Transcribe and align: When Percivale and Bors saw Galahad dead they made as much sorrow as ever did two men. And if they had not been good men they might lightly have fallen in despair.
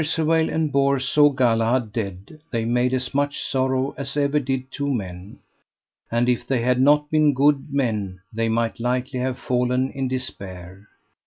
When 0.01 0.05
Percivale 0.07 0.49
and 0.49 0.71
Bors 0.71 1.07
saw 1.07 1.29
Galahad 1.29 1.93
dead 1.93 2.41
they 2.49 2.65
made 2.65 2.91
as 2.91 3.13
much 3.13 3.39
sorrow 3.39 3.93
as 3.99 4.17
ever 4.17 4.39
did 4.39 4.71
two 4.71 4.91
men. 4.91 5.37
And 6.09 6.27
if 6.27 6.47
they 6.47 6.61
had 6.61 6.81
not 6.81 7.11
been 7.11 7.35
good 7.35 7.71
men 7.71 8.19
they 8.33 8.49
might 8.49 8.79
lightly 8.79 9.19
have 9.19 9.37
fallen 9.37 9.91
in 9.91 10.07
despair. 10.07 10.87